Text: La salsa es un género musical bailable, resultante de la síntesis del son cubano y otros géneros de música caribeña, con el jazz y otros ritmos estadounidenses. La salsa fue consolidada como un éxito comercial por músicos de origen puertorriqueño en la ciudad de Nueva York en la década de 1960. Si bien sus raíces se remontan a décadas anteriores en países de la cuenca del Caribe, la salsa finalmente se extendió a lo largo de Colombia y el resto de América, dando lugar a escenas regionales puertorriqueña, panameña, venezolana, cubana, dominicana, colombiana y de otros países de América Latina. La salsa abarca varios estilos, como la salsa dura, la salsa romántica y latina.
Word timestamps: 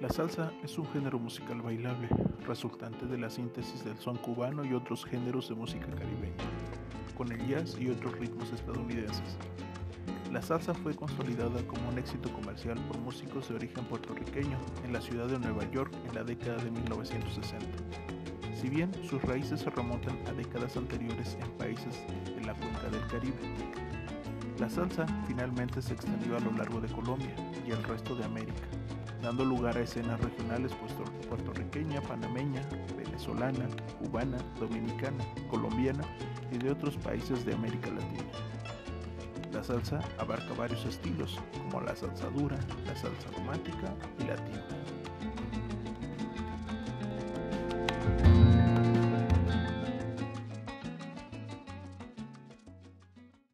La 0.00 0.08
salsa 0.10 0.52
es 0.62 0.76
un 0.76 0.86
género 0.86 1.18
musical 1.18 1.62
bailable, 1.62 2.08
resultante 2.46 3.06
de 3.06 3.16
la 3.16 3.30
síntesis 3.30 3.84
del 3.84 3.96
son 3.96 4.16
cubano 4.16 4.64
y 4.64 4.74
otros 4.74 5.04
géneros 5.04 5.48
de 5.48 5.54
música 5.54 5.86
caribeña, 5.86 6.44
con 7.16 7.30
el 7.30 7.46
jazz 7.46 7.78
y 7.78 7.88
otros 7.88 8.18
ritmos 8.18 8.52
estadounidenses. 8.52 9.38
La 10.32 10.42
salsa 10.42 10.74
fue 10.74 10.94
consolidada 10.94 11.64
como 11.66 11.88
un 11.88 11.98
éxito 11.98 12.30
comercial 12.32 12.76
por 12.88 12.98
músicos 12.98 13.48
de 13.48 13.54
origen 13.54 13.84
puertorriqueño 13.84 14.58
en 14.84 14.92
la 14.92 15.00
ciudad 15.00 15.28
de 15.28 15.38
Nueva 15.38 15.70
York 15.70 15.94
en 16.08 16.14
la 16.14 16.24
década 16.24 16.56
de 16.56 16.70
1960. 16.72 17.66
Si 18.60 18.68
bien 18.68 18.90
sus 19.04 19.22
raíces 19.22 19.60
se 19.60 19.70
remontan 19.70 20.18
a 20.26 20.32
décadas 20.32 20.76
anteriores 20.76 21.38
en 21.40 21.48
países 21.52 22.02
de 22.34 22.44
la 22.44 22.54
cuenca 22.54 22.88
del 22.90 23.06
Caribe, 23.06 23.38
la 24.58 24.68
salsa 24.68 25.06
finalmente 25.26 25.82
se 25.82 25.94
extendió 25.94 26.36
a 26.36 26.40
lo 26.40 26.52
largo 26.52 26.80
de 26.80 26.88
Colombia 26.88 27.34
y 27.66 27.70
el 27.70 27.82
resto 27.84 28.14
de 28.14 28.24
América, 28.24 28.62
dando 29.24 29.42
lugar 29.42 29.78
a 29.78 29.80
escenas 29.80 30.20
regionales 30.20 30.72
puertorriqueña, 31.28 32.02
panameña, 32.02 32.60
venezolana, 32.94 33.66
cubana, 33.98 34.36
dominicana, 34.60 35.24
colombiana 35.48 36.04
y 36.52 36.58
de 36.58 36.70
otros 36.70 36.98
países 36.98 37.44
de 37.46 37.54
América 37.54 37.88
Latina. 37.90 38.30
La 39.50 39.64
salsa 39.64 40.00
abarca 40.18 40.52
varios 40.54 40.84
estilos, 40.84 41.40
como 41.52 41.80
la 41.80 41.96
salsa 41.96 42.28
dura, 42.30 42.58
la 42.86 42.94
salsa 42.96 43.30
romántica 43.34 43.94
y 44.18 44.24
latina. 44.24 44.73